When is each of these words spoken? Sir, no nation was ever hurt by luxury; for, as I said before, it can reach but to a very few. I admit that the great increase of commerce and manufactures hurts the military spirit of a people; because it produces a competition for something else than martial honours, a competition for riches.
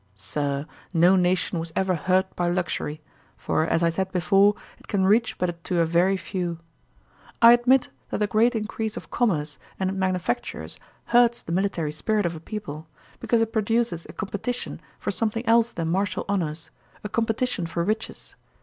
Sir, 0.15 0.65
no 0.95 1.15
nation 1.15 1.59
was 1.59 1.71
ever 1.75 1.93
hurt 1.93 2.35
by 2.35 2.49
luxury; 2.49 3.01
for, 3.37 3.67
as 3.67 3.83
I 3.83 3.89
said 3.89 4.11
before, 4.11 4.55
it 4.79 4.87
can 4.87 5.05
reach 5.05 5.37
but 5.37 5.63
to 5.65 5.79
a 5.79 5.85
very 5.85 6.17
few. 6.17 6.57
I 7.39 7.51
admit 7.53 7.89
that 8.09 8.17
the 8.17 8.25
great 8.25 8.55
increase 8.55 8.97
of 8.97 9.11
commerce 9.11 9.59
and 9.79 9.95
manufactures 9.99 10.79
hurts 11.05 11.43
the 11.43 11.51
military 11.51 11.91
spirit 11.91 12.25
of 12.25 12.33
a 12.35 12.39
people; 12.39 12.87
because 13.19 13.41
it 13.41 13.53
produces 13.53 14.07
a 14.09 14.13
competition 14.13 14.81
for 14.97 15.11
something 15.11 15.45
else 15.45 15.71
than 15.71 15.89
martial 15.89 16.25
honours, 16.27 16.71
a 17.03 17.07
competition 17.07 17.67
for 17.67 17.83
riches. 17.83 18.33